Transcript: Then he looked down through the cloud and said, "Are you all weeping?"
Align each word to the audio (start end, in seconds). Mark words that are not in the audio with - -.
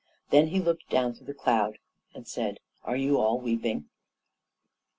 Then 0.31 0.47
he 0.47 0.59
looked 0.59 0.89
down 0.89 1.13
through 1.13 1.27
the 1.27 1.35
cloud 1.35 1.77
and 2.15 2.27
said, 2.27 2.59
"Are 2.83 2.95
you 2.95 3.19
all 3.19 3.39
weeping?" 3.39 3.85